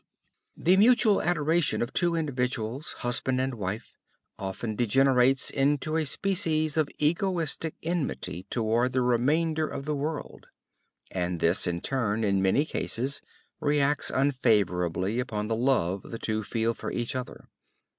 The 0.57 0.77
mutual 0.77 1.21
adoration 1.21 1.83
of 1.83 1.93
two 1.93 2.15
individuals, 2.15 2.93
husband 3.05 3.39
and 3.39 3.53
wife, 3.53 3.99
often 4.39 4.75
degenerates 4.75 5.51
into 5.51 5.95
a 5.95 6.07
species 6.07 6.75
of 6.75 6.89
egoistic 6.97 7.75
enmity 7.83 8.47
toward 8.49 8.93
the 8.93 9.03
remainder 9.03 9.67
of 9.67 9.85
the 9.85 9.93
world. 9.93 10.47
And 11.11 11.39
this, 11.39 11.67
in 11.67 11.81
turn, 11.81 12.23
in 12.23 12.41
many 12.41 12.65
cases 12.65 13.21
reacts 13.59 14.09
unfavorably 14.09 15.19
upon 15.19 15.49
the 15.49 15.55
love 15.55 16.01
the 16.09 16.17
two 16.17 16.43
feel 16.43 16.73
for 16.73 16.91
each 16.91 17.15
other. 17.15 17.47